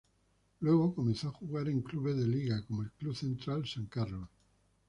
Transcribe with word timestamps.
Luego 0.61 0.95
comenzó 0.95 1.27
a 1.29 1.33
jugar 1.33 1.69
en 1.69 1.83
clubes 1.83 2.17
de 2.17 2.25
liga 2.27 2.65
como 2.65 2.81
el 2.81 2.91
Club 2.93 3.15
Central 3.15 3.67
San 3.67 3.85
Carlos. 3.85 4.27